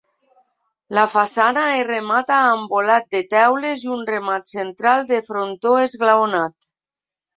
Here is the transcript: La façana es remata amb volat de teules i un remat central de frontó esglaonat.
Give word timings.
La 0.97 1.01
façana 1.15 1.65
es 1.73 1.83
remata 1.89 2.39
amb 2.55 2.73
volat 2.77 3.07
de 3.17 3.21
teules 3.35 3.85
i 3.85 3.91
un 3.97 4.01
remat 4.13 4.53
central 4.55 5.07
de 5.13 5.21
frontó 5.29 5.75
esglaonat. 5.83 6.57